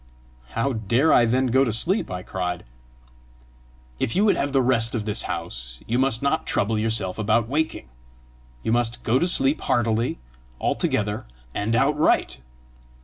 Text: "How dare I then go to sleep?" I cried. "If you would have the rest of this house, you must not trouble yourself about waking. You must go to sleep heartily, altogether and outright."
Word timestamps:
"How 0.53 0.73
dare 0.73 1.13
I 1.13 1.25
then 1.25 1.45
go 1.53 1.63
to 1.63 1.71
sleep?" 1.71 2.09
I 2.09 2.23
cried. 2.23 2.65
"If 3.99 4.15
you 4.15 4.25
would 4.25 4.35
have 4.35 4.51
the 4.51 4.59
rest 4.59 4.95
of 4.95 5.05
this 5.05 5.21
house, 5.29 5.79
you 5.85 5.99
must 5.99 6.23
not 6.23 6.47
trouble 6.47 6.79
yourself 6.79 7.19
about 7.19 7.47
waking. 7.47 7.85
You 8.63 8.71
must 8.71 9.03
go 9.03 9.19
to 9.19 9.27
sleep 9.27 9.61
heartily, 9.61 10.17
altogether 10.59 11.27
and 11.53 11.75
outright." 11.75 12.39